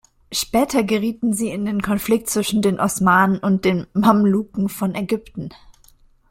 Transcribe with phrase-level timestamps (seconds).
[0.31, 5.53] Später gerieten sie in den Konflikt zwischen den Osmanen und den Mamluken von Ägypten.